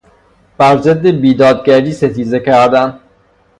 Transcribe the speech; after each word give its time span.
بر 0.57 0.77
ضد 0.77 1.07
بیدادگری 1.07 1.91
ستیزه 1.91 2.39
کردن 2.39 2.99